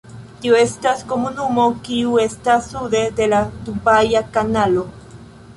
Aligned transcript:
Tiu 0.43 0.55
estas 0.59 1.03
komunumo 1.11 1.67
kiu 1.89 2.17
estas 2.23 2.71
sude 2.71 3.05
de 3.21 3.31
la 3.35 3.45
Dubaja 3.69 4.27
Kanalo. 4.39 4.89